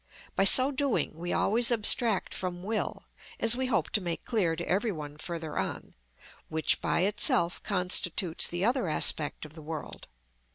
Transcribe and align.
By 0.35 0.45
so 0.45 0.71
doing 0.71 1.13
we 1.13 1.31
always 1.31 1.71
abstract 1.71 2.33
from 2.33 2.63
will 2.63 3.05
(as 3.39 3.55
we 3.55 3.67
hope 3.67 3.91
to 3.91 4.01
make 4.01 4.25
clear 4.25 4.55
to 4.55 4.67
every 4.67 4.91
one 4.91 5.19
further 5.19 5.59
on), 5.59 5.93
which 6.49 6.81
by 6.81 7.01
itself 7.01 7.61
constitutes 7.61 8.47
the 8.47 8.65
other 8.65 8.87
aspect 8.87 9.45
of 9.45 9.53
the 9.53 9.61
world. 9.61 10.07